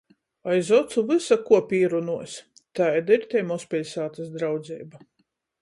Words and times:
Aiz 0.53 0.71
ocu 0.77 1.03
vysa 1.11 1.37
kuo 1.49 1.59
pīrunuos. 1.73 2.39
Taida 2.81 3.17
ir 3.19 3.29
tei 3.35 3.47
mozpiļsātys 3.53 4.37
draudzeiba. 4.39 5.07